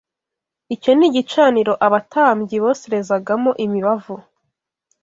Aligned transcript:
Icyo 0.75 0.91
ni 0.97 1.05
igicaniro 1.09 1.73
abatambyi 1.85 2.55
boserezagamo 2.63 3.51
imibavu 3.65 4.15